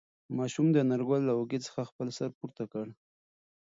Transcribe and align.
ماشوم 0.37 0.67
د 0.71 0.75
انارګل 0.83 1.21
له 1.25 1.33
اوږې 1.37 1.59
څخه 1.65 1.81
خپل 1.89 2.07
سر 2.17 2.29
پورته 2.37 2.63
کړ. 2.71 2.87